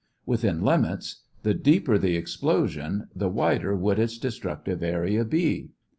[0.25, 5.73] Within limits, the deeper the explosion the wider would its destructive area be.